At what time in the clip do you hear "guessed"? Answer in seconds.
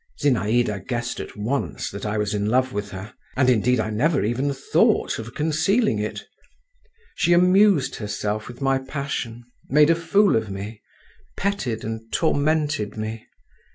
0.87-1.19